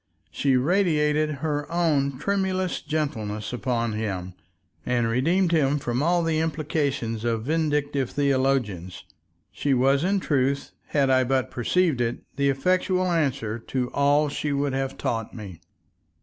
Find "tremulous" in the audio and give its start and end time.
2.17-2.81